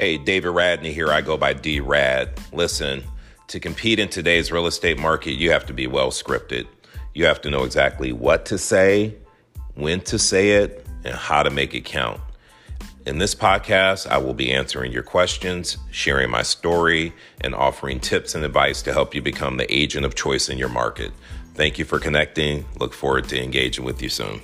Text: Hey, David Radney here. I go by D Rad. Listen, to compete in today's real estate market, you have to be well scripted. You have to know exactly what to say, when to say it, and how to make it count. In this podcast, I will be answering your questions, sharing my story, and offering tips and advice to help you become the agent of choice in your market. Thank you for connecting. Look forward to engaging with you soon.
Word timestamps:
Hey, 0.00 0.16
David 0.16 0.48
Radney 0.52 0.94
here. 0.94 1.10
I 1.10 1.20
go 1.20 1.36
by 1.36 1.52
D 1.52 1.78
Rad. 1.78 2.30
Listen, 2.54 3.04
to 3.48 3.60
compete 3.60 3.98
in 3.98 4.08
today's 4.08 4.50
real 4.50 4.66
estate 4.66 4.98
market, 4.98 5.32
you 5.32 5.50
have 5.50 5.66
to 5.66 5.74
be 5.74 5.86
well 5.86 6.10
scripted. 6.10 6.66
You 7.12 7.26
have 7.26 7.42
to 7.42 7.50
know 7.50 7.64
exactly 7.64 8.10
what 8.10 8.46
to 8.46 8.56
say, 8.56 9.14
when 9.74 10.00
to 10.04 10.18
say 10.18 10.52
it, 10.52 10.86
and 11.04 11.14
how 11.14 11.42
to 11.42 11.50
make 11.50 11.74
it 11.74 11.84
count. 11.84 12.18
In 13.04 13.18
this 13.18 13.34
podcast, 13.34 14.06
I 14.06 14.16
will 14.16 14.32
be 14.32 14.50
answering 14.50 14.90
your 14.90 15.02
questions, 15.02 15.76
sharing 15.90 16.30
my 16.30 16.44
story, 16.44 17.12
and 17.42 17.54
offering 17.54 18.00
tips 18.00 18.34
and 18.34 18.42
advice 18.42 18.80
to 18.84 18.94
help 18.94 19.14
you 19.14 19.20
become 19.20 19.58
the 19.58 19.70
agent 19.70 20.06
of 20.06 20.14
choice 20.14 20.48
in 20.48 20.56
your 20.56 20.70
market. 20.70 21.12
Thank 21.52 21.78
you 21.78 21.84
for 21.84 21.98
connecting. 21.98 22.64
Look 22.78 22.94
forward 22.94 23.28
to 23.28 23.42
engaging 23.42 23.84
with 23.84 24.00
you 24.00 24.08
soon. 24.08 24.40